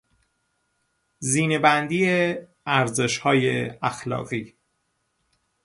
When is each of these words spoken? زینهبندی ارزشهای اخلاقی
زینهبندی 1.19 2.33
ارزشهای 2.65 3.69
اخلاقی 3.81 4.53